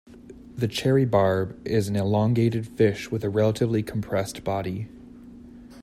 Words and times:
The 0.57 0.67
cherry 0.67 1.05
barb 1.05 1.59
is 1.63 1.87
an 1.87 1.95
elongated 1.95 2.65
fish 2.65 3.11
with 3.11 3.23
a 3.23 3.29
relatively 3.29 3.83
compressed 3.83 4.43
body. 4.43 4.87